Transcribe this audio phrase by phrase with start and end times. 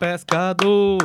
[0.00, 0.98] pescador,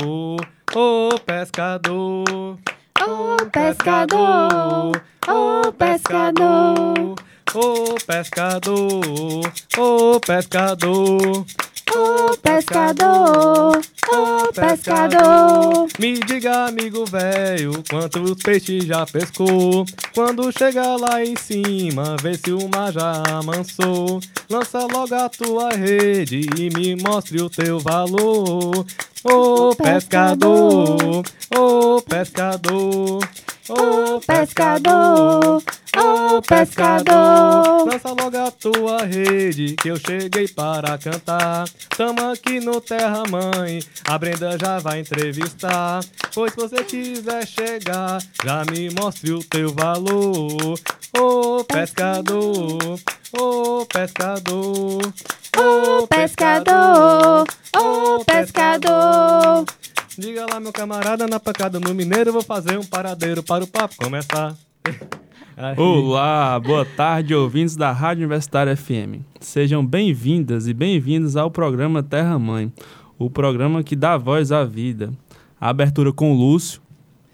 [0.74, 2.58] ô pescador,
[2.98, 4.92] ô pescador,
[5.28, 7.16] ô pescador,
[7.54, 11.46] ô pescador, ô pescador.
[11.94, 13.80] Ô pescador,
[14.16, 15.88] ô pescador.
[16.00, 19.86] Me diga, amigo velho, quantos peixes já pescou?
[20.14, 24.20] Quando chegar lá em cima, vê se o mar já amansou.
[24.50, 28.86] Lança logo a tua rede e me mostre o teu valor.
[29.24, 31.24] Ô pescador,
[31.58, 33.20] ô pescador.
[33.68, 35.64] Ô pescador,
[35.98, 41.68] ô pescador, lança logo a tua rede que eu cheguei para cantar.
[41.98, 46.02] Tamo aqui no Terra Mãe, a Brenda já vai entrevistar.
[46.32, 50.80] Pois se você quiser chegar, já me mostre o teu valor.
[51.18, 53.00] Ô pescador,
[53.34, 55.02] ô pescador,
[55.58, 59.66] ô pescador, ô pescador.
[60.18, 63.68] Diga lá, meu camarada, na pancada no Mineiro, eu vou fazer um paradeiro para o
[63.68, 64.56] papo começar.
[65.76, 69.26] Olá, boa tarde, ouvintes da Rádio Universitária FM.
[69.42, 72.72] Sejam bem-vindas e bem-vindos ao programa Terra Mãe,
[73.20, 75.12] o programa que dá voz à vida.
[75.60, 76.82] A abertura com o Lúcio,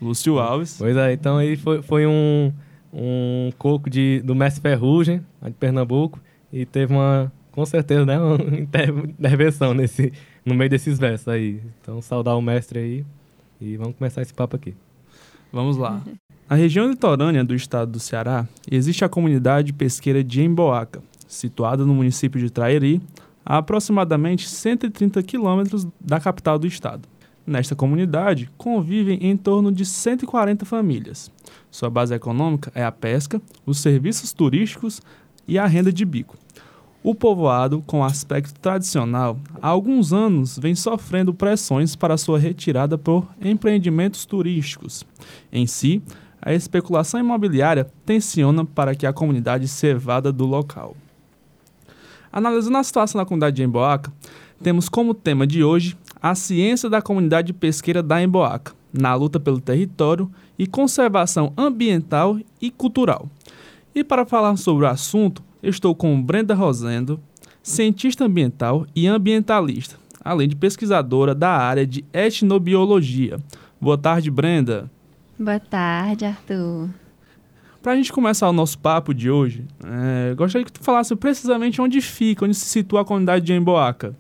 [0.02, 0.78] Lúcio Alves.
[0.80, 2.52] Pois é, então aí foi, foi um,
[2.92, 6.20] um coco de, do Mestre Ferrugem, de Pernambuco,
[6.52, 8.38] e teve uma, com certeza, né, uma
[9.20, 10.12] intervenção nesse,
[10.46, 11.62] no meio desses versos aí.
[11.82, 13.06] Então, saudar o mestre aí
[13.60, 14.74] e vamos começar esse papo aqui.
[15.52, 16.02] Vamos lá.
[16.50, 21.94] Na região litorânea do estado do Ceará, existe a comunidade pesqueira de Emboaca, situada no
[21.94, 23.02] município de Trairi,
[23.46, 27.08] a aproximadamente 130 quilômetros da capital do estado.
[27.48, 31.32] Nesta comunidade, convivem em torno de 140 famílias.
[31.72, 35.02] Sua base econômica é a pesca, os serviços turísticos
[35.48, 36.38] e a renda de bico.
[37.04, 43.28] O povoado, com aspecto tradicional, há alguns anos vem sofrendo pressões para sua retirada por
[43.42, 45.04] empreendimentos turísticos.
[45.52, 46.00] Em si,
[46.40, 50.96] a especulação imobiliária tensiona para que a comunidade se evada do local.
[52.32, 54.14] Analisando a situação da comunidade de Emboaca,
[54.62, 59.60] temos como tema de hoje a ciência da comunidade pesqueira da Emboaca, na luta pelo
[59.60, 63.28] território e conservação ambiental e cultural.
[63.94, 67.20] E para falar sobre o assunto, estou com Brenda Rosendo,
[67.62, 73.40] cientista ambiental e ambientalista, além de pesquisadora da área de etnobiologia.
[73.80, 74.90] Boa tarde, Brenda.
[75.38, 76.90] Boa tarde, Arthur.
[77.82, 81.82] Para a gente começar o nosso papo de hoje, é, gostaria que tu falasse precisamente
[81.82, 84.16] onde fica, onde se situa a comunidade de Emboaca.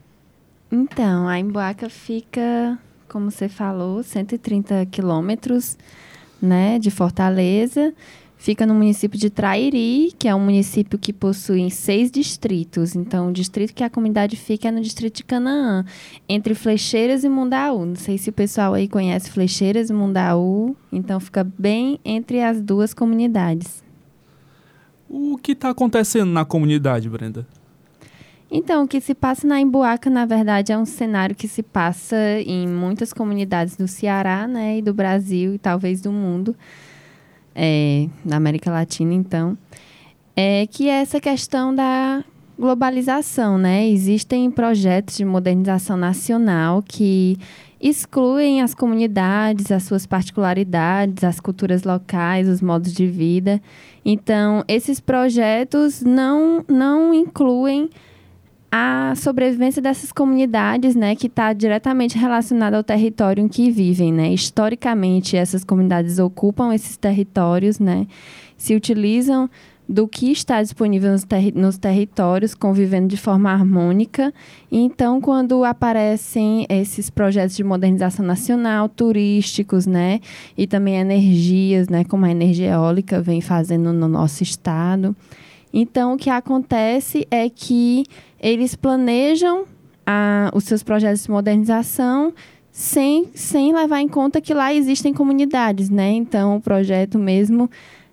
[0.71, 5.77] Então, a Emboaca fica, como você falou, 130 quilômetros
[6.41, 7.93] né, de Fortaleza
[8.41, 12.95] Fica no município de Trairi, que é um município que possui seis distritos.
[12.95, 15.85] Então, o distrito que a comunidade fica é no distrito de Canaã,
[16.27, 17.85] entre Flecheiras e Mundaú.
[17.85, 20.75] Não sei se o pessoal aí conhece Flecheiras e Mundaú.
[20.91, 23.83] Então, fica bem entre as duas comunidades.
[25.07, 27.45] O que está acontecendo na comunidade, Brenda?
[28.49, 32.17] Então, o que se passa na Emboaca, na verdade, é um cenário que se passa
[32.43, 36.55] em muitas comunidades do Ceará, né, e do Brasil e talvez do mundo
[37.55, 39.57] é, na América Latina, então,
[40.35, 42.23] é que é essa questão da
[42.57, 43.87] globalização, né?
[43.87, 47.37] Existem projetos de modernização nacional que
[47.81, 53.59] excluem as comunidades, as suas particularidades, as culturas locais, os modos de vida.
[54.05, 57.89] Então, esses projetos não, não incluem
[58.71, 64.33] a sobrevivência dessas comunidades, né, que está diretamente relacionada ao território em que vivem, né.
[64.33, 68.07] Historicamente, essas comunidades ocupam esses territórios, né,
[68.55, 69.49] se utilizam
[69.89, 74.33] do que está disponível nos, nos territórios, convivendo de forma harmônica.
[74.71, 80.21] Então, quando aparecem esses projetos de modernização nacional, turísticos, né,
[80.57, 85.13] e também energias, né, como a energia eólica vem fazendo no nosso estado,
[85.73, 88.03] então, o que acontece é que
[88.41, 89.65] eles planejam
[90.05, 92.33] a, os seus projetos de modernização
[92.71, 96.09] sem, sem levar em conta que lá existem comunidades, né?
[96.09, 97.69] Então, o projeto mesmo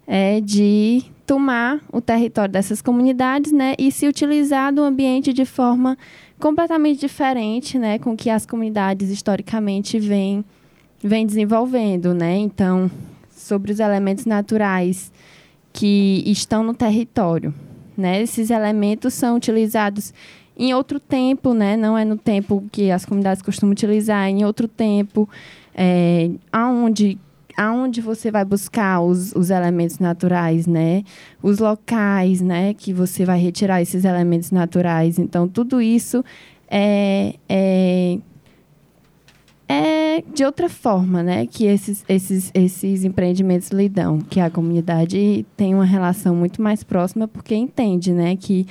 [0.06, 5.98] é de tomar o território dessas comunidades, né, e se utilizar do ambiente de forma
[6.40, 10.42] completamente diferente, né, com que as comunidades historicamente vêm
[11.04, 12.36] vem desenvolvendo, né?
[12.36, 12.90] Então,
[13.30, 15.12] sobre os elementos naturais
[15.72, 17.54] que estão no território,
[17.98, 18.22] né?
[18.22, 20.14] Esses elementos são utilizados
[20.56, 21.76] em outro tempo, né?
[21.76, 25.28] Não é no tempo que as comunidades costumam utilizar, é em outro tempo,
[25.74, 27.18] é, aonde
[27.56, 31.02] aonde você vai buscar os, os elementos naturais, né?
[31.42, 32.72] Os locais, né?
[32.72, 35.18] Que você vai retirar esses elementos naturais.
[35.18, 36.24] Então, tudo isso
[36.70, 38.18] é, é,
[39.68, 41.46] é de outra forma, né?
[41.46, 44.20] Que esses, esses, esses empreendimentos lidam.
[44.20, 48.36] Que a comunidade tem uma relação muito mais próxima porque entende, né?
[48.36, 48.66] Que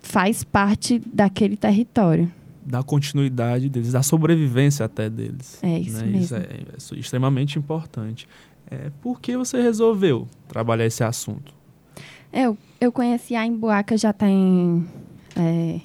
[0.00, 2.30] faz parte daquele território
[2.62, 5.58] da continuidade deles, da sobrevivência até deles.
[5.62, 6.04] É isso né?
[6.04, 6.20] mesmo.
[6.20, 8.28] Isso é, é, extremamente importante.
[8.70, 11.52] É, por que você resolveu trabalhar esse assunto?
[12.32, 14.86] Eu, eu conheci a Emboaca já tem
[15.36, 15.80] é,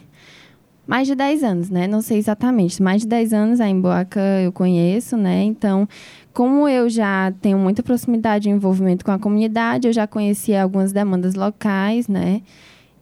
[0.87, 1.87] mais de 10 anos, né?
[1.87, 5.43] Não sei exatamente, mais de 10 anos a Emboaca eu conheço, né?
[5.43, 5.87] Então,
[6.33, 10.91] como eu já tenho muita proximidade e envolvimento com a comunidade, eu já conhecia algumas
[10.91, 12.41] demandas locais, né?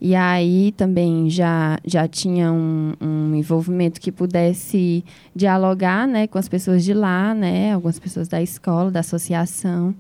[0.06, 5.02] E aí também já, já tinha um, um, envolvimento que pudesse
[5.34, 9.96] dialogar né, com as pessoas de lá, né, algumas pessoas da escola, da associação.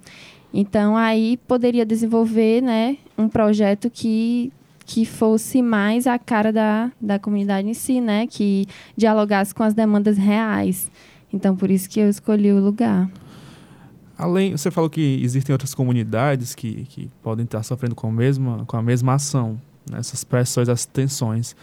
[0.53, 4.51] Então, aí poderia desenvolver né, um projeto que,
[4.85, 8.65] que fosse mais a cara da, da comunidade em si, né, que
[8.95, 10.91] dialogasse com as demandas reais.
[11.31, 13.09] Então, por isso que eu escolhi o lugar.
[14.18, 18.63] Além, você falou que existem outras comunidades que, que podem estar sofrendo com a mesma,
[18.65, 19.59] com a mesma ação
[19.91, 21.56] essas pressões, essas tensões.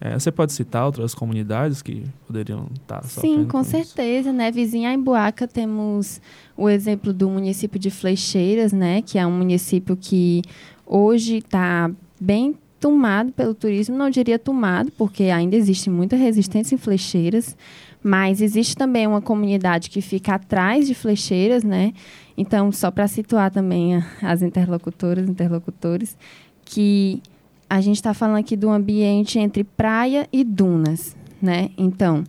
[0.00, 4.50] É, você pode citar outras comunidades que poderiam estar tá Sim, com, com certeza, né?
[4.50, 6.20] Vizinha em Emboaca temos
[6.56, 9.00] o exemplo do município de Flecheiras, né?
[9.00, 10.42] Que é um município que
[10.86, 11.90] hoje está
[12.20, 12.54] bem
[12.84, 17.56] tomado pelo turismo, não diria tomado, porque ainda existe muita resistência em Flecheiras,
[18.02, 21.94] mas existe também uma comunidade que fica atrás de Flecheiras, né?
[22.36, 26.14] Então, só para situar também as interlocutoras, interlocutores,
[26.62, 27.22] que
[27.70, 31.70] a gente está falando aqui do ambiente entre praia e dunas, né?
[31.78, 32.22] Então,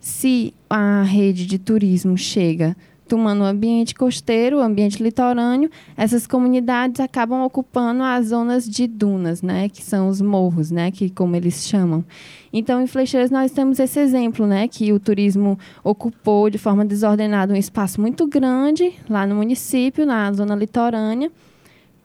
[0.00, 7.00] se a rede de turismo chega tomando o ambiente costeiro, o ambiente litorâneo, essas comunidades
[7.00, 11.66] acabam ocupando as zonas de dunas, né, que são os morros, né, que como eles
[11.66, 12.04] chamam.
[12.52, 17.52] Então, em Flecheiras nós temos esse exemplo, né, que o turismo ocupou de forma desordenada
[17.52, 21.30] um espaço muito grande lá no município, na zona litorânea,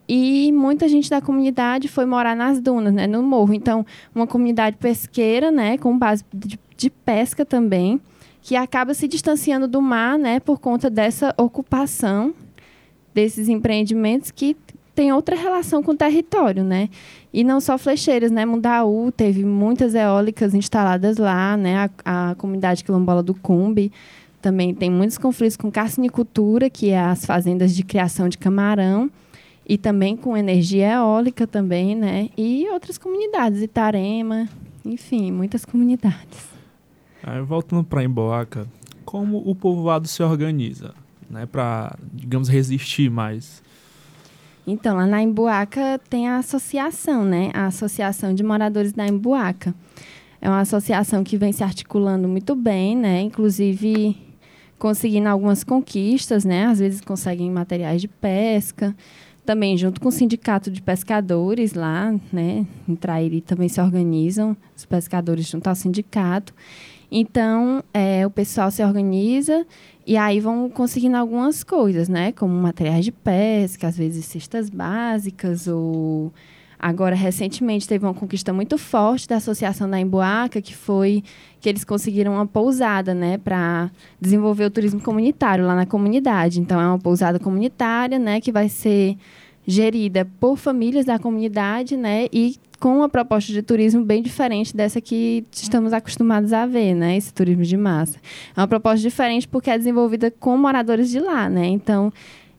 [0.08, 3.54] e muita gente da comunidade foi morar nas dunas, né, no morro.
[3.54, 3.84] Então,
[4.14, 8.00] uma comunidade pesqueira, né, com base de, de pesca também,
[8.42, 12.34] que acaba se distanciando do mar, né, por conta dessa ocupação
[13.14, 14.56] desses empreendimentos que
[14.94, 16.90] tem outra relação com o território, né?
[17.32, 18.44] E não só flecheiras, né?
[18.44, 21.90] Mundaú teve muitas eólicas instaladas lá, né?
[22.04, 23.90] A, a comunidade quilombola do Cumbi
[24.42, 29.10] também tem muitos conflitos com carcinicultura, que é as fazendas de criação de camarão
[29.66, 32.28] e também com energia eólica também, né?
[32.36, 34.46] E outras comunidades, Itarema,
[34.84, 36.52] enfim, muitas comunidades.
[37.22, 38.66] Aí, voltando para Emboaca,
[39.04, 40.94] como o povoado se organiza,
[41.30, 43.62] né, para, digamos, resistir mais?
[44.66, 47.50] Então, lá na Emboaca tem a associação, né?
[47.52, 49.74] A Associação de Moradores da Emboaca.
[50.40, 53.20] É uma associação que vem se articulando muito bem, né?
[53.22, 54.16] Inclusive
[54.78, 56.66] conseguindo algumas conquistas, né?
[56.66, 58.94] Às vezes conseguem materiais de pesca,
[59.44, 64.84] também junto com o sindicato de pescadores lá, né, em Trairi também se organizam os
[64.84, 66.54] pescadores junto ao sindicato.
[67.14, 69.66] Então, é, o pessoal se organiza
[70.06, 75.68] e aí vão conseguindo algumas coisas, né, como materiais de pesca, às vezes cestas básicas
[75.68, 76.32] ou
[76.82, 81.22] Agora, recentemente, teve uma conquista muito forte da Associação da Emboaca, que foi
[81.60, 83.88] que eles conseguiram uma pousada, né, para
[84.20, 86.60] desenvolver o turismo comunitário lá na comunidade.
[86.60, 89.16] Então, é uma pousada comunitária, né, que vai ser
[89.64, 95.00] gerida por famílias da comunidade, né, e com uma proposta de turismo bem diferente dessa
[95.00, 97.16] que estamos acostumados a ver, né?
[97.16, 98.18] Esse turismo de massa.
[98.56, 101.64] É uma proposta diferente porque é desenvolvida com moradores de lá, né?
[101.64, 102.12] Então,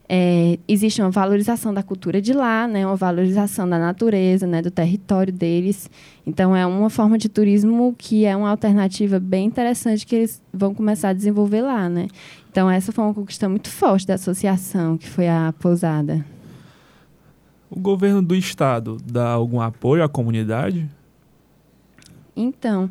[0.08, 4.72] é, existe uma valorização da cultura de lá, né, uma valorização da natureza, né, do
[4.72, 5.89] território deles.
[6.25, 10.74] Então, é uma forma de turismo que é uma alternativa bem interessante que eles vão
[10.74, 11.89] começar a desenvolver lá.
[11.89, 12.08] Né?
[12.50, 16.33] Então, essa foi uma conquista muito forte da associação, que foi a pousada.
[17.75, 20.88] O governo do estado dá algum apoio à comunidade?
[22.36, 22.88] Então,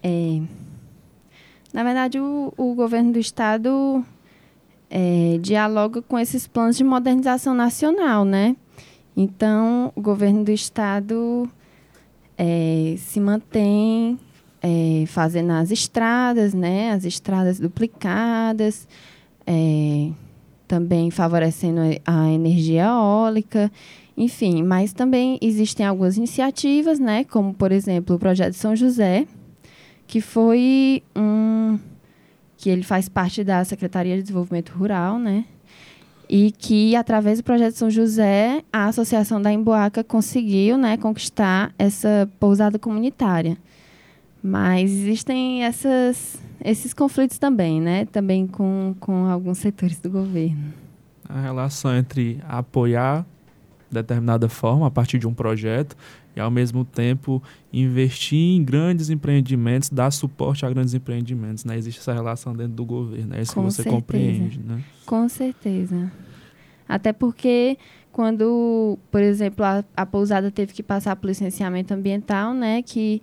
[0.00, 0.40] é,
[1.72, 4.04] na verdade, o, o governo do estado
[4.88, 8.54] é, dialoga com esses planos de modernização nacional, né?
[9.16, 11.50] Então, o governo do estado
[12.38, 14.20] é, se mantém
[14.62, 16.92] é, fazendo as estradas, né?
[16.92, 18.86] As estradas duplicadas,
[19.44, 20.10] é,
[20.68, 23.70] também favorecendo a energia eólica,
[24.16, 24.62] enfim.
[24.62, 27.24] Mas também existem algumas iniciativas, né?
[27.24, 29.26] Como, por exemplo, o projeto São José,
[30.06, 31.78] que foi um
[32.56, 35.44] que ele faz parte da Secretaria de Desenvolvimento Rural, né?
[36.28, 42.30] E que, através do projeto São José, a Associação da Emboaca conseguiu né, conquistar essa
[42.38, 43.58] pousada comunitária.
[44.40, 48.06] Mas existem essas, esses conflitos também, né?
[48.06, 50.72] Também com, com alguns setores do governo.
[51.28, 53.26] A relação entre apoiar
[53.92, 55.96] determinada forma a partir de um projeto
[56.34, 61.64] e, ao mesmo tempo, investir em grandes empreendimentos, dar suporte a grandes empreendimentos.
[61.64, 61.76] Né?
[61.76, 63.96] Existe essa relação dentro do governo, é isso Com que você certeza.
[63.96, 64.60] compreende.
[64.60, 64.82] Né?
[65.04, 66.10] Com certeza.
[66.88, 67.76] Até porque
[68.12, 73.22] quando, por exemplo, a, a pousada teve que passar por licenciamento ambiental, né, que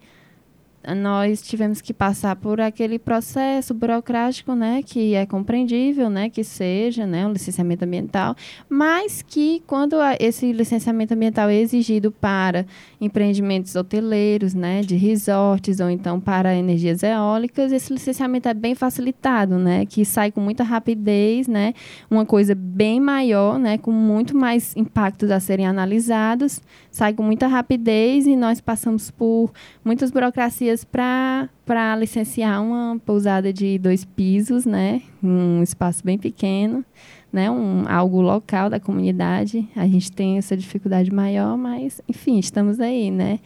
[0.96, 7.06] nós tivemos que passar por aquele processo burocrático, né, que é compreendível, né, que seja,
[7.06, 8.36] né, um licenciamento ambiental,
[8.70, 12.66] mas que quando esse licenciamento ambiental é exigido para
[13.00, 19.58] empreendimentos hoteleiros, né, de resorts ou então para energias eólicas, esse licenciamento é bem facilitado,
[19.58, 21.74] né, que sai com muita rapidez, né,
[22.10, 27.48] uma coisa bem maior, né, com muito mais impactos a serem analisados, sai com muita
[27.48, 29.52] rapidez e nós passamos por
[29.84, 35.02] muitas burocracias para licenciar uma pousada de dois pisos, né?
[35.24, 36.84] Um espaço bem pequeno,
[37.32, 37.50] né?
[37.50, 39.68] Um, algo local da comunidade.
[39.76, 43.40] A gente tem essa dificuldade maior, mas, enfim, estamos aí, né?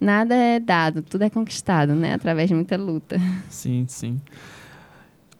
[0.00, 2.14] Nada é dado, tudo é conquistado, né?
[2.14, 3.18] Através de muita luta.
[3.48, 4.20] Sim, sim.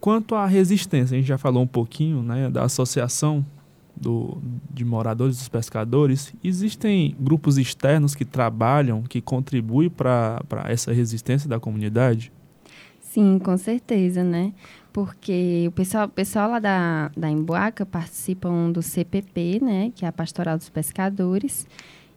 [0.01, 3.45] Quanto à resistência, a gente já falou um pouquinho, né, da associação
[3.97, 4.39] do,
[4.73, 11.59] de moradores dos pescadores, existem grupos externos que trabalham, que contribuem para essa resistência da
[11.59, 12.31] comunidade?
[13.01, 14.53] Sim, com certeza, né?
[14.93, 19.93] Porque o pessoal, o pessoal lá da, da Emboaca participam do CPP, né?
[19.95, 21.67] Que é a Pastoral dos Pescadores,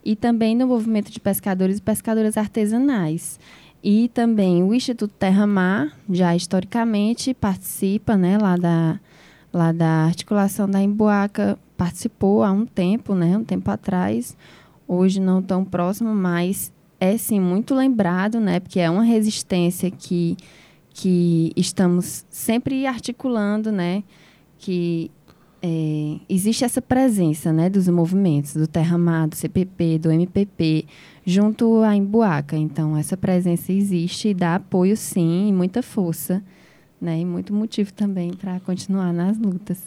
[0.04, 3.40] e também do Movimento de Pescadores e Pescadoras Artesanais.
[3.82, 8.38] E também o Instituto Terra Mar, já historicamente, participa, né?
[8.38, 9.00] Lá da,
[9.54, 14.36] lá da articulação da Emboaca participou há um tempo, né, um tempo atrás,
[14.86, 20.36] hoje não tão próximo, mas é sim muito lembrado, né, porque é uma resistência que,
[20.90, 24.04] que estamos sempre articulando, né,
[24.58, 25.10] que
[25.62, 30.86] é, existe essa presença, né, dos movimentos, do Terra Mar, do CPP, do MPP,
[31.26, 32.58] junto à Embuaca.
[32.58, 36.44] Então, essa presença existe e dá apoio, sim, e muita força,
[37.00, 39.82] né, e muito motivo também para continuar nas lutas.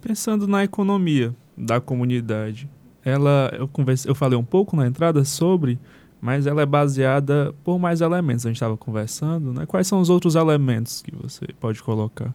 [0.00, 2.68] Pensando na economia da comunidade,
[3.04, 5.78] ela eu converse, eu falei um pouco na entrada sobre,
[6.20, 8.46] mas ela é baseada por mais elementos.
[8.46, 9.66] A gente estava conversando, né?
[9.66, 12.34] Quais são os outros elementos que você pode colocar?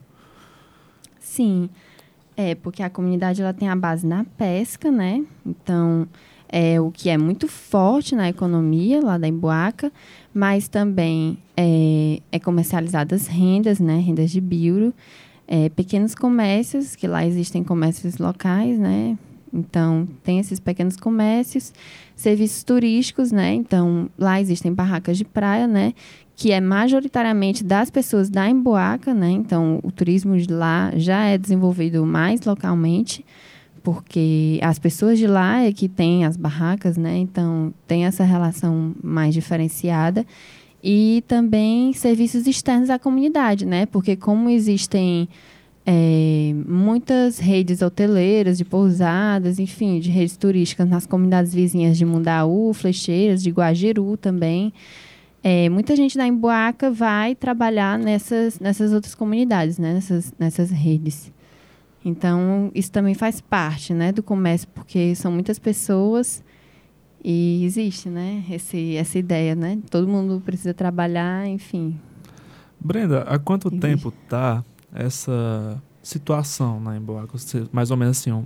[1.20, 1.70] Sim,
[2.38, 5.26] é porque a comunidade ela tem a base na pesca, né?
[5.46, 6.08] Então
[6.48, 9.92] é o que é muito forte na economia lá da Emboaca,
[10.34, 13.98] mas também é, é comercializadas rendas, né?
[13.98, 14.94] Rendas de biuro
[15.48, 19.18] é, pequenos comércios, que lá existem comércios locais, né?
[19.54, 21.74] Então, tem esses pequenos comércios,
[22.16, 23.54] serviços turísticos, né?
[23.54, 25.94] Então, lá existem barracas de praia, né?
[26.36, 29.32] Que é majoritariamente das pessoas da Emboaca, né?
[29.32, 33.26] Então, o turismo de lá já é desenvolvido mais localmente,
[33.82, 37.18] porque as pessoas de lá é que têm as barracas, né?
[37.18, 40.26] Então, tem essa relação mais diferenciada
[40.88, 43.88] e também serviços externos à comunidade, né?
[43.88, 45.28] Porque como existem
[45.84, 52.72] é, muitas redes hoteleiras, de pousadas, enfim, de redes turísticas nas comunidades vizinhas de Mundaú,
[52.72, 54.72] Flecheiras, de Guajiru também,
[55.44, 59.92] é, muita gente da Emboaca vai trabalhar nessas, nessas outras comunidades, né?
[59.92, 61.34] nessas, nessas redes.
[62.04, 66.44] Então, isso também faz parte né, do comércio, porque são muitas pessoas
[67.28, 69.80] e existe, né, esse, essa ideia, né?
[69.90, 72.00] Todo mundo precisa trabalhar, enfim.
[72.80, 73.82] Brenda, há quanto existe.
[73.82, 74.64] tempo tá
[74.94, 77.36] essa situação na Emboaca?
[77.72, 78.46] Mais ou menos assim, um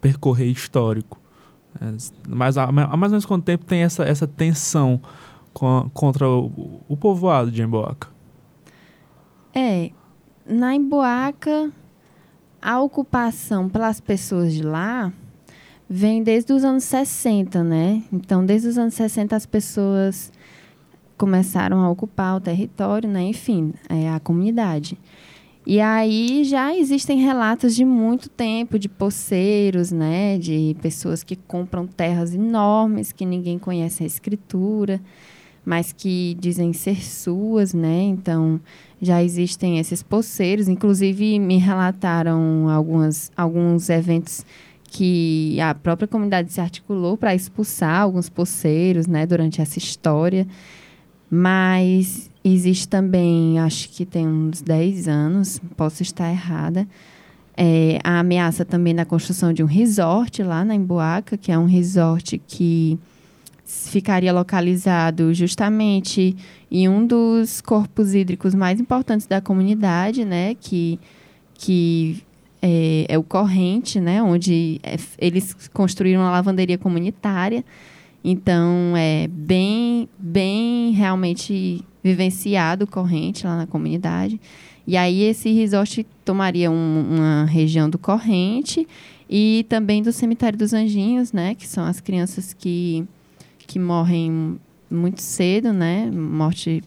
[0.00, 1.20] percorrer histórico.
[1.80, 1.96] É,
[2.28, 5.00] mas há, há mais ou menos quanto tempo tem essa, essa tensão
[5.52, 8.08] com, contra o, o povoado de Emboaca?
[9.52, 9.90] É,
[10.48, 11.72] na Emboaca,
[12.62, 15.12] a ocupação pelas pessoas de lá
[15.88, 18.02] vem desde os anos 60, né?
[18.12, 20.32] Então, desde os anos 60, as pessoas
[21.16, 23.22] começaram a ocupar o território, né?
[23.22, 24.98] Enfim, é, a comunidade.
[25.66, 31.88] E aí já existem relatos de muito tempo de poceiros, né, de pessoas que compram
[31.88, 35.00] terras enormes que ninguém conhece a escritura,
[35.64, 38.00] mas que dizem ser suas, né?
[38.02, 38.60] Então
[39.02, 40.68] já existem esses poceiros.
[40.68, 44.46] Inclusive me relataram algumas, alguns eventos
[44.88, 50.46] que a própria comunidade se articulou para expulsar alguns poceiros, né, durante essa história.
[51.30, 56.86] Mas existe também, acho que tem uns 10 anos, posso estar errada,
[57.56, 61.64] é, a ameaça também da construção de um resort lá na Emboaca, que é um
[61.64, 62.98] resort que
[63.64, 66.36] ficaria localizado justamente
[66.70, 71.00] em um dos corpos hídricos mais importantes da comunidade, né, que,
[71.54, 72.22] que
[72.66, 77.64] é, é o Corrente, né, onde é, eles construíram uma lavanderia comunitária.
[78.24, 84.40] Então, é bem, bem realmente vivenciado o corrente lá na comunidade.
[84.84, 88.86] E aí esse resort tomaria um, uma região do corrente
[89.30, 93.06] e também do cemitério dos anjinhos, né, que são as crianças que
[93.68, 96.82] que morrem muito cedo, né, morte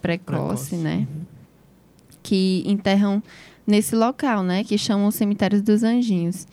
[0.00, 0.76] precoce, precoce.
[0.76, 1.22] né, uhum.
[2.22, 3.20] que enterram
[3.68, 6.46] nesse local, né, que chamam cemitérios dos anjinhos.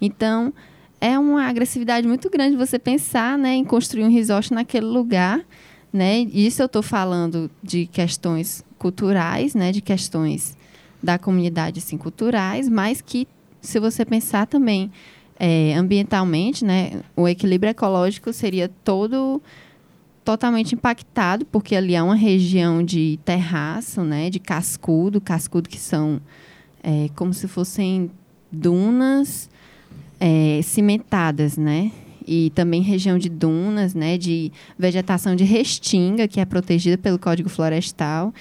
[0.00, 0.54] Então,
[0.98, 5.44] é uma agressividade muito grande você pensar né, em construir um resort naquele lugar.
[5.92, 6.20] Né?
[6.20, 10.56] Isso eu estou falando de questões culturais, né, de questões
[11.02, 13.28] da comunidade assim, culturais, mas que,
[13.60, 14.90] se você pensar também
[15.38, 19.42] é, ambientalmente, né, o equilíbrio ecológico seria todo
[20.24, 26.20] totalmente impactado, porque ali é uma região de terraço, né, de cascudo, cascudo que são
[26.82, 28.10] é, como se fossem
[28.50, 29.48] dunas
[30.20, 31.90] é, cimentadas, né?
[32.26, 34.16] E também região de dunas, né?
[34.16, 38.32] De vegetação de restinga, que é protegida pelo Código Florestal.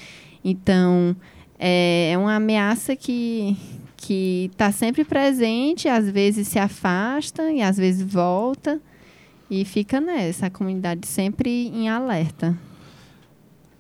[0.43, 1.15] Então,
[1.59, 3.57] é, é uma ameaça que
[4.01, 8.81] que está sempre presente, às vezes se afasta e às vezes volta
[9.49, 12.57] e fica nessa comunidade sempre em alerta.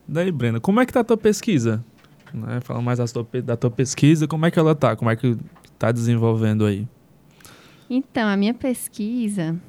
[0.07, 1.83] Daí, Brenda, como é que tá a tua pesquisa?
[2.33, 2.59] Né?
[2.61, 4.95] Fala mais da tua, da tua pesquisa, como é que ela tá?
[4.95, 5.37] Como é que
[5.77, 6.87] tá desenvolvendo aí?
[7.89, 9.59] Então, a minha pesquisa,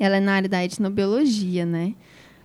[0.00, 1.94] ela é na área da etnobiologia, né?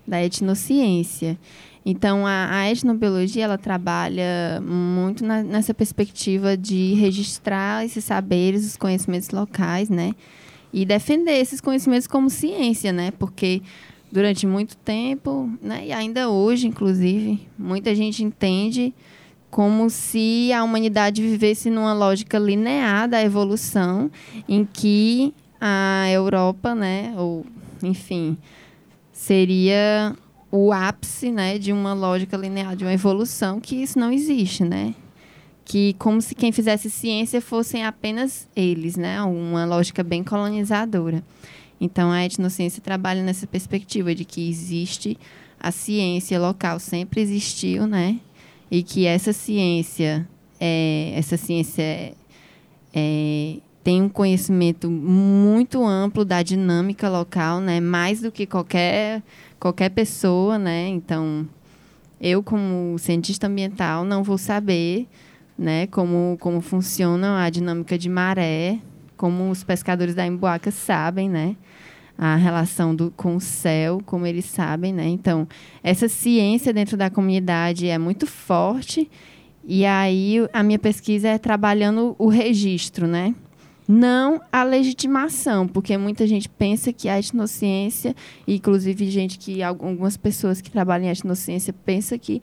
[0.06, 1.38] Da etnociência.
[1.86, 8.78] Então, a, a etnobiologia, ela trabalha muito na, nessa perspectiva de registrar esses saberes, os
[8.78, 10.14] conhecimentos locais, né?
[10.72, 13.12] E defender esses conhecimentos como ciência, né?
[13.12, 13.62] Porque
[14.14, 15.88] durante muito tempo, né?
[15.88, 18.94] E ainda hoje, inclusive, muita gente entende
[19.50, 24.12] como se a humanidade vivesse numa lógica linear da evolução,
[24.48, 27.44] em que a Europa, né, ou
[27.82, 28.38] enfim,
[29.12, 30.16] seria
[30.52, 34.94] o ápice, né, de uma lógica linear de uma evolução que isso não existe, né?
[35.66, 39.20] Que como se quem fizesse ciência fossem apenas eles, né?
[39.24, 41.24] Uma lógica bem colonizadora.
[41.84, 45.18] Então a etnociência trabalha nessa perspectiva de que existe
[45.60, 48.20] a ciência local, sempre existiu, né?
[48.74, 50.28] e que essa ciência,
[50.60, 52.12] é, essa ciência
[52.92, 57.80] é, tem um conhecimento muito amplo da dinâmica local, né?
[57.80, 59.22] Mais do que qualquer
[59.60, 60.88] qualquer pessoa, né?
[60.88, 61.48] Então,
[62.20, 65.08] eu como cientista ambiental não vou saber,
[65.56, 65.86] né?
[65.86, 68.80] Como como funciona a dinâmica de maré,
[69.18, 71.56] como os pescadores da Emboaca sabem, né?
[72.18, 75.08] a relação do, com o céu, como eles sabem, né?
[75.08, 75.48] Então,
[75.84, 79.10] essa ciência dentro da comunidade é muito forte.
[79.66, 83.34] E aí, a minha pesquisa é trabalhando o registro, né?
[83.88, 88.16] Não a legitimação, porque muita gente pensa que a etnociência,
[88.48, 92.42] inclusive gente que algumas pessoas que trabalham em etnociência pensam que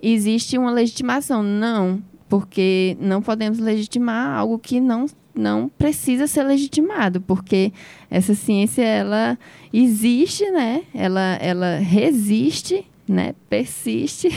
[0.00, 1.42] existe uma legitimação.
[1.42, 7.72] Não, porque não podemos legitimar algo que não não precisa ser legitimado, porque
[8.10, 9.38] essa ciência ela
[9.72, 10.82] existe, né?
[10.94, 13.34] Ela, ela resiste, né?
[13.48, 14.28] Persiste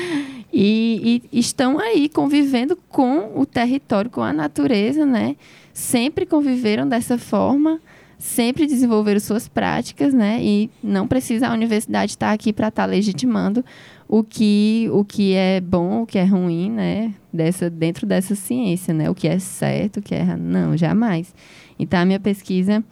[0.52, 5.36] e, e, estão aí convivendo com o território, com a natureza, né?
[5.72, 7.80] Sempre conviveram dessa forma,
[8.18, 10.42] sempre desenvolveram suas práticas, né?
[10.42, 13.64] E não precisa a universidade estar aqui para estar legitimando
[14.12, 17.14] o que, o que é bom, o que é ruim, né?
[17.32, 19.08] Dessa, dentro dessa ciência, né?
[19.08, 20.40] O que é certo, o que é errado.
[20.40, 21.32] Não, jamais.
[21.78, 22.82] Então, a minha pesquisa,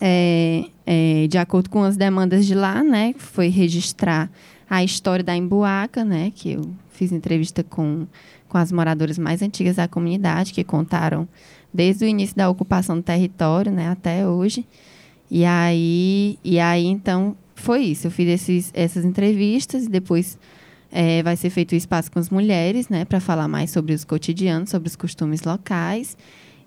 [0.00, 3.14] é, é, de acordo com as demandas de lá, né?
[3.16, 4.28] Foi registrar
[4.68, 6.32] a história da Embuaca, né?
[6.34, 8.04] Que eu fiz entrevista com,
[8.48, 11.28] com as moradoras mais antigas da comunidade, que contaram
[11.72, 13.88] desde o início da ocupação do território, né?
[13.88, 14.66] Até hoje.
[15.30, 18.06] E aí, e aí então, foi isso.
[18.06, 20.38] Eu fiz esses, essas entrevistas e depois
[20.90, 24.04] É, vai ser feito o espaço com as mulheres, né, para falar mais sobre os
[24.06, 26.16] cotidianos, sobre os costumes locais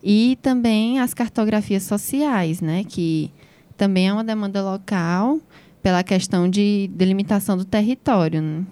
[0.03, 3.31] e também as cartografias sociais, né, que
[3.75, 5.39] também é uma demanda local
[5.81, 8.43] pela questão de delimitação do território.
[8.43, 8.63] Né?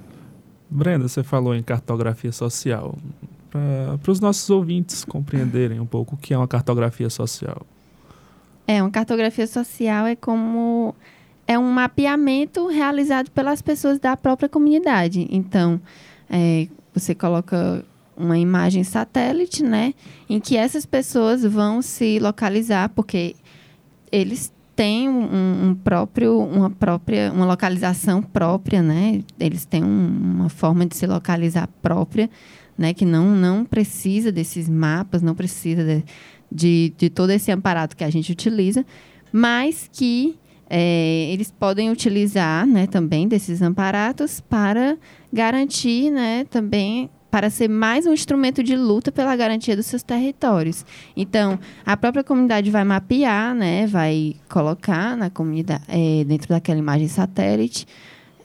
[0.69, 2.95] Brenda, você falou em cartografia social.
[3.49, 7.65] Para os nossos ouvintes compreenderem um pouco o que é uma cartografia social.
[8.67, 10.93] É, uma cartografia social é como
[11.49, 15.27] é um mapeamento realizado pelas pessoas da própria comunidade.
[15.31, 15.81] Então,
[16.29, 17.83] é, você coloca
[18.15, 19.95] uma imagem satélite, né,
[20.29, 23.35] em que essas pessoas vão se localizar, porque
[24.12, 29.23] eles têm um, um, próprio, uma própria, uma localização própria, né?
[29.39, 32.29] Eles têm um, uma forma de se localizar própria,
[32.77, 32.93] né?
[32.93, 36.03] Que não, não precisa desses mapas, não precisa de,
[36.51, 38.85] de, de todo esse aparato que a gente utiliza,
[39.33, 40.38] mas que
[40.69, 42.86] é, eles podem utilizar, né?
[42.86, 44.97] Também desses aparatos para
[45.34, 46.45] garantir, né?
[46.49, 50.86] Também para ser mais um instrumento de luta pela garantia dos seus territórios.
[51.15, 57.08] Então, a própria comunidade vai mapear, né, vai colocar na comunidade, é, dentro daquela imagem
[57.08, 57.86] satélite,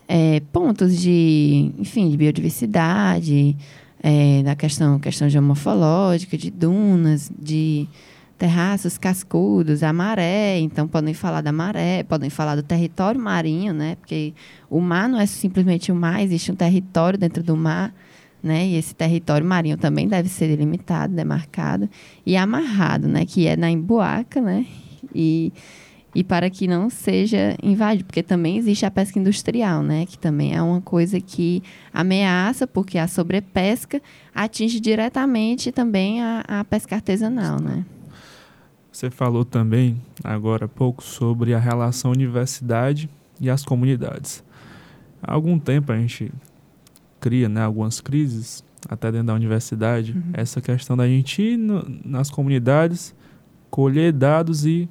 [0.07, 3.57] é, pontos de, enfim, de biodiversidade,
[4.03, 7.89] é, da questão, questão geomorfológica, de dunas, de
[8.37, 13.97] terraços cascudos, a maré, então podem falar da maré, podem falar do território marinho, né?
[13.97, 14.35] Porque
[14.69, 17.95] o mar não é simplesmente o mar, existe um território dentro do mar
[18.45, 18.67] né?
[18.67, 21.89] E esse território marinho também deve ser delimitado, demarcado
[22.27, 23.25] e amarrado, né?
[23.25, 24.67] Que é na emboaca, né?
[25.15, 25.51] E,
[26.15, 30.05] e para que não seja invadido, porque também existe a pesca industrial, né?
[30.05, 34.03] Que também é uma coisa que ameaça, porque a sobrepesca
[34.35, 37.83] atinge diretamente também a, a pesca artesanal, né?
[38.95, 44.45] Você falou também, agora há pouco, sobre a relação universidade e as comunidades.
[45.21, 46.31] Há algum tempo a gente
[47.19, 50.31] cria né, algumas crises, até dentro da universidade, uhum.
[50.33, 53.13] essa questão da gente ir no, nas comunidades,
[53.69, 54.89] colher dados e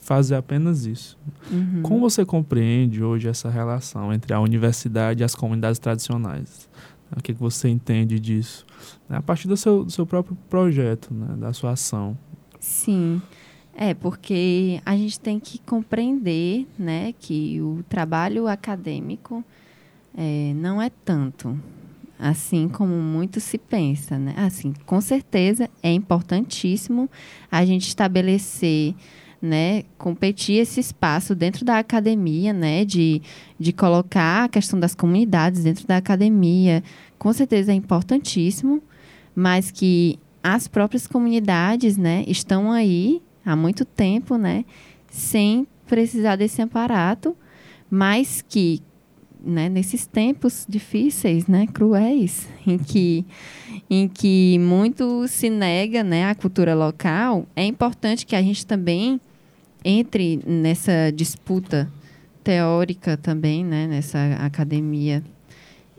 [0.00, 1.18] fazer apenas isso.
[1.50, 1.82] Uhum.
[1.82, 6.66] Como você compreende hoje essa relação entre a universidade e as comunidades tradicionais?
[7.14, 8.64] O que, que você entende disso?
[9.06, 12.16] A partir do seu, do seu próprio projeto, né, da sua ação.
[12.62, 13.20] Sim.
[13.74, 19.44] É, porque a gente tem que compreender né, que o trabalho acadêmico
[20.16, 21.58] é, não é tanto
[22.18, 24.34] assim como muito se pensa, né?
[24.36, 27.10] Assim, com certeza é importantíssimo
[27.50, 28.94] a gente estabelecer,
[29.40, 33.20] né, competir esse espaço dentro da academia, né, de,
[33.58, 36.84] de colocar a questão das comunidades dentro da academia.
[37.18, 38.80] Com certeza é importantíssimo,
[39.34, 44.64] mas que as próprias comunidades, né, estão aí há muito tempo, né,
[45.10, 47.36] sem precisar desse aparato,
[47.90, 48.82] mas que
[49.44, 53.26] né, nesses tempos difíceis, né, cruéis, em que,
[53.90, 59.20] em que muito se nega né, a cultura local, é importante que a gente também
[59.84, 61.90] entre nessa disputa
[62.44, 65.22] teórica também, né, nessa academia,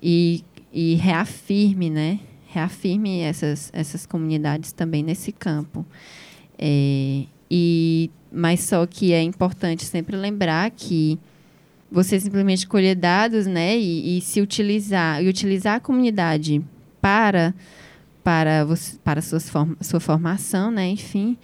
[0.01, 2.19] e, e reafirme, né,
[2.53, 5.85] reafirme essas, essas comunidades também nesse campo.
[6.57, 11.19] É, e, mas só que é importante sempre lembrar que
[11.91, 16.63] você simplesmente colher dados, né, e, e se utilizar e utilizar a comunidade
[17.01, 17.53] para
[18.23, 21.37] para você, para suas form, sua formação, né, enfim,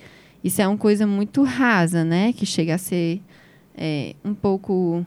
[0.44, 3.22] isso é uma coisa muito rasa, né, que chega a ser
[3.78, 5.06] é, um pouco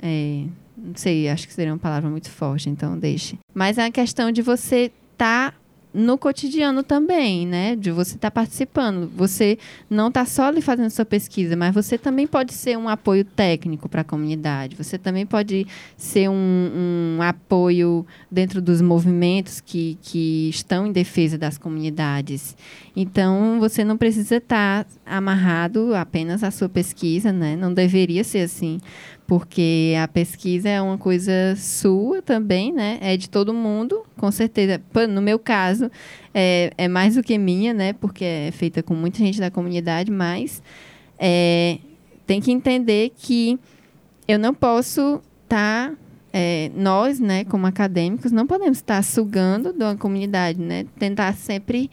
[0.00, 0.44] é,
[0.76, 3.38] não sei, acho que seria uma palavra muito forte, então deixe.
[3.52, 4.90] Mas é a questão de você
[5.22, 5.54] tá
[5.94, 7.76] no cotidiano também, né?
[7.76, 9.08] De você estar tá participando.
[9.14, 9.56] Você
[9.88, 13.88] não está só ali fazendo sua pesquisa, mas você também pode ser um apoio técnico
[13.88, 14.74] para a comunidade.
[14.74, 15.64] Você também pode
[15.96, 16.34] ser um,
[17.18, 22.56] um, apoio dentro dos movimentos que, que estão em defesa das comunidades.
[22.96, 27.54] Então, você não precisa estar tá amarrado apenas à sua pesquisa, né?
[27.54, 28.80] Não deveria ser assim
[29.32, 32.98] porque a pesquisa é uma coisa sua também, né?
[33.00, 34.78] É de todo mundo, com certeza.
[35.08, 35.90] No meu caso,
[36.34, 37.94] é, é mais do que minha, né?
[37.94, 40.62] Porque é feita com muita gente da comunidade, mas
[41.18, 41.78] é,
[42.26, 43.58] tem que entender que
[44.28, 45.92] eu não posso estar...
[45.92, 45.96] Tá,
[46.30, 50.84] é, nós, né, como acadêmicos, não podemos estar sugando de uma comunidade, né?
[50.98, 51.90] Tentar sempre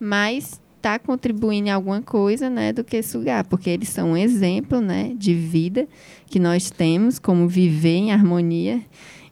[0.00, 4.16] mais estar tá contribuindo em alguma coisa, né, do que sugar, porque eles são um
[4.16, 5.86] exemplo, né, de vida
[6.26, 8.80] que nós temos, como viver em harmonia.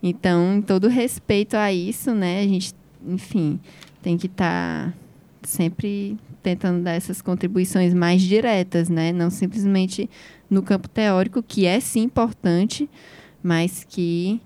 [0.02, 2.74] Então, em todo respeito a isso, né, a gente,
[3.06, 3.58] enfim,
[4.02, 4.94] tem que estar tá
[5.42, 10.08] sempre tentando dar essas contribuições mais diretas, né, não simplesmente
[10.50, 12.88] no campo teórico, que é sim importante,
[13.42, 14.40] mas que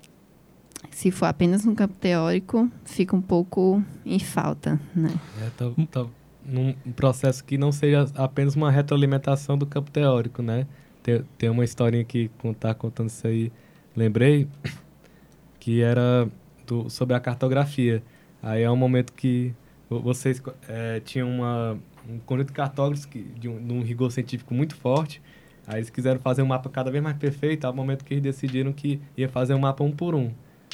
[0.90, 5.10] Se for apenas no campo teórico, fica um pouco em falta, né?
[5.40, 6.06] É, tá, tá
[6.44, 10.66] num processo que não seja apenas uma retroalimentação do campo teórico, né?
[11.02, 13.52] Tem, tem uma historinha que tá contando isso aí,
[13.96, 14.48] lembrei,
[15.58, 16.28] que era
[16.66, 18.02] do, sobre a cartografia.
[18.42, 19.54] Aí é um momento que
[19.88, 21.78] vocês é, tinham uma,
[22.08, 25.20] um conjunto de cartógrafos que, de, um, de um rigor científico muito forte,
[25.66, 28.72] Aí eles quiseram fazer um mapa cada vez mais perfeito, ao momento que eles decidiram
[28.72, 30.32] que ia fazer um mapa um por um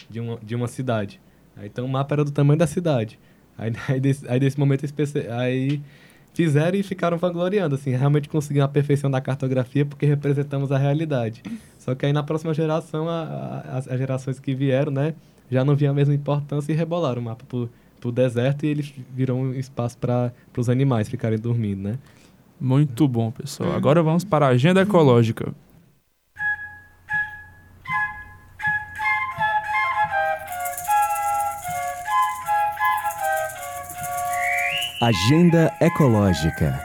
[0.08, 1.20] de uma, de uma cidade.
[1.56, 3.18] Aí, então o mapa era do tamanho da cidade.
[3.58, 4.86] Aí, aí, desse, aí desse momento
[5.36, 5.82] aí
[6.32, 11.42] fizeram e ficaram vangloriando, assim, realmente conseguiram a perfeição da cartografia porque representamos a realidade.
[11.80, 15.14] Só que aí na próxima geração, a, a, as, as, gerações que vieram, né,
[15.50, 17.68] já não viam a mesma importância e rebolaram o mapa pro,
[18.00, 21.98] pro deserto e ele virou um espaço para os animais ficarem dormindo, né?
[22.60, 23.72] Muito bom, pessoal.
[23.72, 25.52] Agora vamos para a agenda ecológica.
[35.00, 36.84] Agenda Ecológica.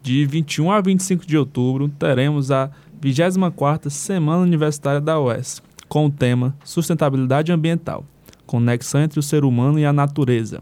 [0.00, 6.10] De 21 a 25 de outubro, teremos a 24ª Semana Universitária da UES, com o
[6.12, 8.04] tema Sustentabilidade Ambiental,
[8.46, 10.60] conexão entre o ser humano e a natureza,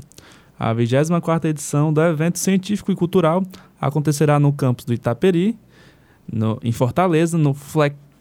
[0.58, 3.42] a 24ª edição do evento científico e cultural
[3.78, 5.58] acontecerá no campus do Itaperi,
[6.32, 7.54] no, em Fortaleza, no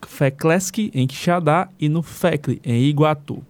[0.06, 3.42] FECLESC, em Quixadá, e no FECLE, em Iguatu.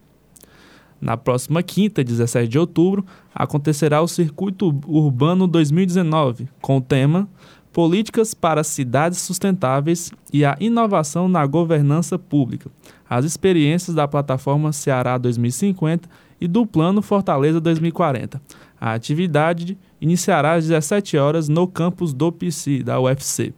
[1.02, 7.28] Na próxima quinta, 17 de outubro, acontecerá o Circuito Urbano 2019, com o tema
[7.72, 12.70] Políticas para Cidades Sustentáveis e a Inovação na Governança Pública,
[13.10, 16.10] as experiências da plataforma Ceará 2050
[16.42, 18.42] e do Plano Fortaleza 2040.
[18.82, 23.54] A atividade iniciará às 17 horas no campus do PC, da UFC.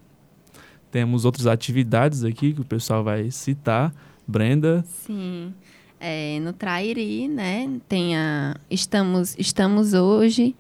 [0.92, 3.94] Temos outras atividades aqui que o pessoal vai citar.
[4.28, 4.84] Brenda?
[4.88, 5.54] Sim.
[6.04, 7.70] É, no Trairi, né?
[7.88, 10.56] Tem a, estamos, estamos hoje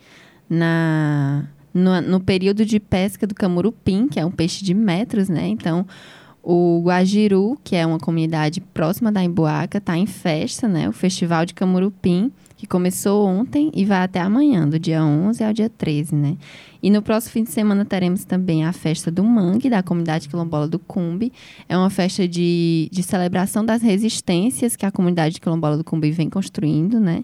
[0.48, 5.48] na, no, no período de pesca do camurupim, que é um peixe de metros, né?
[5.48, 5.88] Então,
[6.44, 10.88] o Guajiru, que é uma comunidade próxima da Emboaca, está em festa, né?
[10.88, 15.52] O Festival de Camurupim que começou ontem e vai até amanhã, do dia 11 ao
[15.52, 16.38] dia 13, né?
[16.80, 20.68] E no próximo fim de semana teremos também a festa do Mangue, da comunidade quilombola
[20.68, 21.34] do Cumbi.
[21.68, 26.30] É uma festa de, de celebração das resistências que a comunidade quilombola do Cumbi vem
[26.30, 27.24] construindo, né?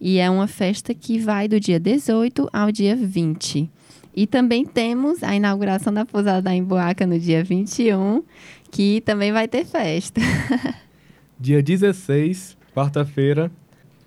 [0.00, 3.70] E é uma festa que vai do dia 18 ao dia 20.
[4.16, 8.24] E também temos a inauguração da pousada da Emboaca no dia 21,
[8.68, 10.20] que também vai ter festa.
[11.38, 13.48] dia 16, quarta-feira,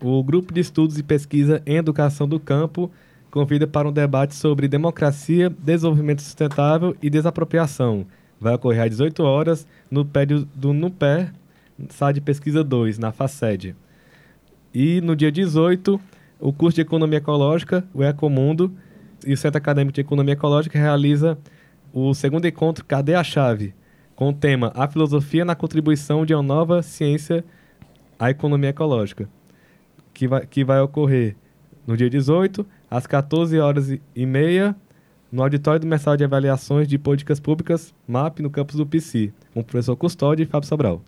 [0.02, 2.92] o Grupo de Estudos e Pesquisa em Educação do Campo
[3.32, 8.06] convida para um debate sobre democracia, desenvolvimento sustentável e desapropriação.
[8.40, 11.34] Vai ocorrer às 18 horas no pé do NUPER,
[11.90, 13.76] sala de pesquisa 2, na FACED.
[14.74, 16.00] E no dia 18,
[16.40, 18.72] o curso de Economia Ecológica, o Ecomundo,
[19.26, 21.38] e o Centro Acadêmico de Economia Ecológica realiza
[21.92, 23.74] o segundo encontro Cadê a Chave?
[24.16, 27.44] com o tema A Filosofia na Contribuição de uma Nova Ciência
[28.18, 29.28] à Economia Ecológica
[30.16, 31.36] que vai, que vai ocorrer
[31.86, 34.76] no dia 18, às 14 horas e meia,
[35.32, 39.60] no auditório do Mensal de Avaliações de Políticas Públicas, MAP, no campus do PC, com
[39.60, 41.02] o professor Custódio e Fábio Sobral.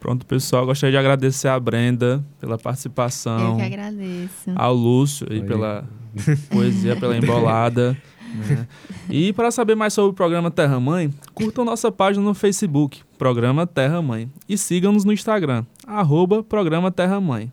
[0.00, 3.50] Pronto, pessoal, gostaria de agradecer a Brenda pela participação.
[3.50, 4.50] Eu que agradeço.
[4.56, 5.84] Ao Lúcio aí, pela
[6.50, 7.96] poesia, pela embolada.
[8.34, 8.66] Né?
[9.08, 13.66] E para saber mais sobre o programa Terra Mãe, curtam nossa página no Facebook, Programa
[13.66, 14.28] Terra Mãe.
[14.48, 17.52] E sigam-nos no Instagram, arroba Programa Terra Mãe.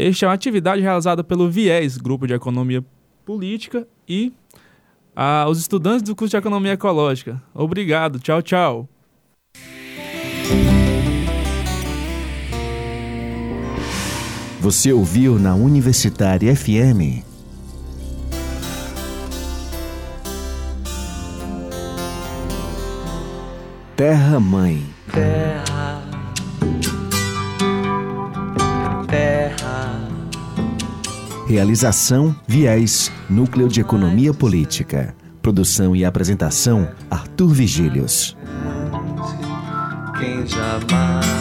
[0.00, 2.82] Este é uma atividade realizada pelo Viés, Grupo de Economia
[3.22, 4.32] Política, e
[5.14, 7.40] ah, os estudantes do curso de Economia Ecológica.
[7.54, 8.88] Obrigado, tchau, tchau.
[14.60, 17.22] Você ouviu na Universitária FM.
[23.96, 24.82] Terra Mãe.
[25.12, 25.69] Terra.
[31.50, 35.16] Realização Viés, Núcleo de Economia Política.
[35.42, 38.36] Produção e apresentação Arthur Vigílios.
[40.16, 41.39] Quem jamais